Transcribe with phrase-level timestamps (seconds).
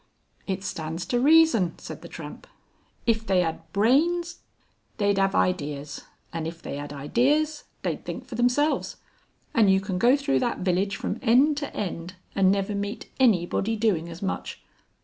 [0.47, 2.47] "It stands to reason," said the Tramp.
[3.05, 4.39] "If they 'ad brains
[4.97, 8.97] they'd 'ave ideas, and if they 'ad ideas they'd think for themselves.
[9.53, 13.75] And you can go through that village from end to end and never meet anybody
[13.75, 14.63] doing as much.